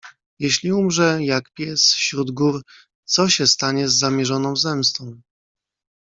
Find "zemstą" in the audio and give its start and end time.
4.55-5.21